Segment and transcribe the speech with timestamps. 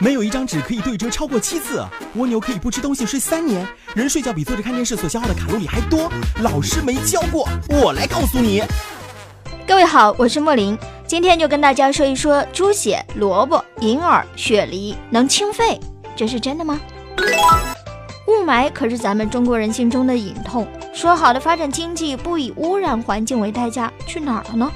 [0.00, 1.84] 没有一张纸可以对折超过七次。
[2.16, 3.66] 蜗牛可以不吃东西睡三年。
[3.94, 6.10] 人睡觉比坐着看电视所消耗的卡路里还多。
[6.42, 8.62] 老师没教过，我来告诉你。
[9.66, 10.76] 各位好，我是莫林，
[11.06, 15.78] 今天就跟大家说一说猪血、萝卜、银耳、雪梨能清肺，
[16.16, 16.80] 这是真的吗？
[18.26, 20.66] 雾霾可是咱们中国人心中的隐痛。
[20.92, 24.70] 说好的发展经济不以污染环境为代价，去哪儿了呢？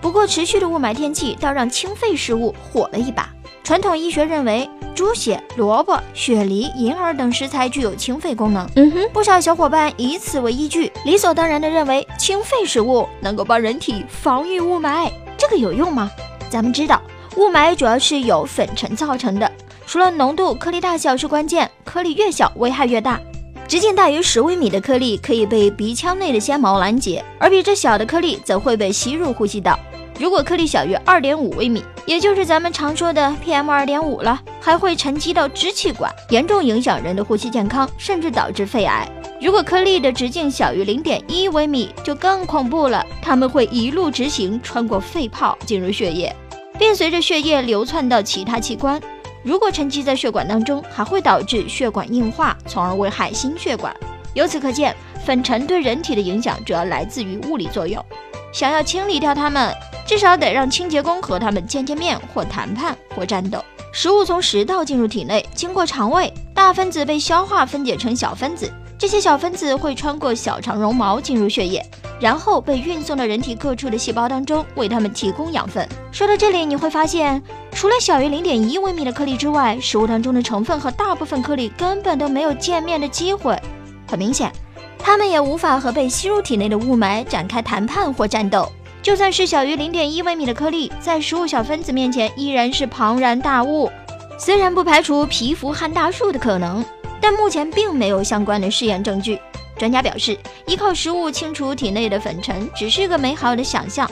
[0.00, 3.28] 不过持续的雾霾天气倒让清肺食物火了一把。
[3.64, 8.68] 传统医学认为，猪血、萝卜、雪梨、银耳等食材具有清肺功能。
[8.74, 15.08] 嗯哼，不少小伙伴以此为依据，理所当然的认为清肺食物能够帮人体防御雾霾。
[15.38, 16.10] 这个有用吗？
[16.50, 17.00] 咱们知道，
[17.36, 19.50] 雾霾主要是由粉尘造成的，
[19.86, 23.20] 除了浓度、颗粒大小是关键，颗粒越小危害越大。
[23.68, 29.78] 直径大于十微米的颗粒可以被鼻腔内的纤毛拦截，而比这小的颗粒则会被吸入呼吸道。
[30.18, 39.08] 如果颗粒小于二点五微米，也就是咱们常说的 PM 二点五了，还会沉积到支气管，严重影响人的呼吸健康，甚至导致肺癌。
[39.40, 46.34] 如果颗粒的直径小于零点一微米，就更恐怖了，它们会一路直行，穿过肺泡进入血液，
[46.78, 49.00] 并随着血液流窜到其他器官。
[49.42, 53.92] 如果沉积在血管当中，还会导致血管硬化，从而危害心血管。
[54.34, 54.94] 由此可见，
[55.26, 58.04] 粉尘对人体的影响主要来自于物理作用。
[58.52, 59.74] 想要清理掉它们，
[60.12, 63.64] 至少得让清洁工和他们见见面，或谈判，或战斗。
[63.92, 71.82] 食物从食道进入体内，经过肠胃，大分子被消化分解成小分子，这些小分子会穿过小肠绒毛进入血液，
[72.20, 75.88] 然后被运送到人体各处的细胞当中，为它们提供养分。
[76.12, 83.58] 说到这里，你会发现，除了小于零点一微米的颗粒之外，食物当中的成分和大部分颗粒根本都没有见面的机会。
[84.06, 84.52] 很明显。
[84.98, 88.70] 它们也无法和被吸入体内的雾霾展开谈判或战斗。
[89.02, 93.90] 就算是小于零点一微米的颗粒，在食物小分子面前依然是庞然大物。
[94.38, 96.84] 虽然不排除皮肤撼大树的可能，
[97.20, 99.38] 但目前并没有相关的试验证据。
[99.76, 104.08] 专家表示，依靠食物清除体内的粉尘只是个美好的想象。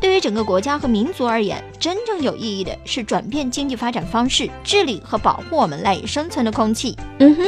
[0.00, 6.96] 对于整个国家和民族而言，真正有意义的是转变经济发展方式，治理和保护我们赖以生存的空气。
[7.18, 7.44] 嗯哼。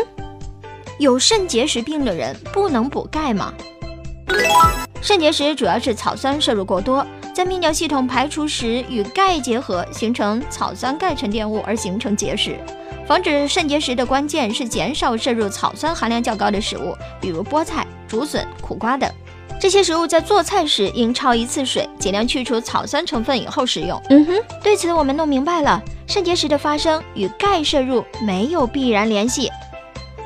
[0.99, 3.55] 有肾结石病的人不能补钙吗？
[5.03, 7.05] 肾结石主要是草酸摄入过多，
[7.35, 12.57] 在泌尿系统排除时与钙结合，形成草酸钙沉淀物而形成结石。
[13.05, 19.11] 防止肾结石的关键是减少摄入草酸含量较高的食物，比如菠菜、竹笋、苦瓜等。
[19.61, 24.01] 这些食物在做菜时应焯一次水，尽量去除草酸成分以后食用。
[24.11, 29.51] 嗯哼，对此我们弄明白了，肾结石的发生与钙摄入没有必然联系。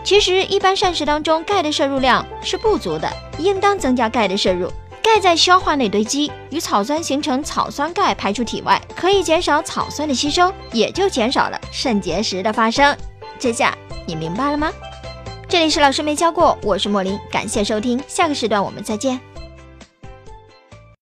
[0.07, 4.71] 其实，一般膳食当中钙的摄入量是不足的，应当增加钙的摄入。
[5.03, 12.97] 钙在消化内堆积，与草酸形成草酸钙排出体外，可以减少草酸的吸收，也就减少了肾结石的发生。
[13.37, 14.73] 这下你明白了吗？
[15.49, 19.21] 这里是老师没教过，我是莫林，感谢收听，下个时段我们再见。